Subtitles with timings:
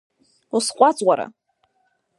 [0.55, 1.25] Усҟәаҵ уара!